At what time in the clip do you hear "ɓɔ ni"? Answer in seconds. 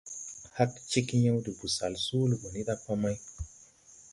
2.41-2.61